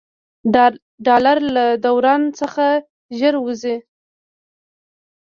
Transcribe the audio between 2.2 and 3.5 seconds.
څخه ژر